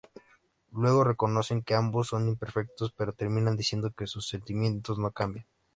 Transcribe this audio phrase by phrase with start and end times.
[0.71, 5.45] Luego reconocen que ambos son imperfectos pero terminan diciendo que sus sentimientos no cambian.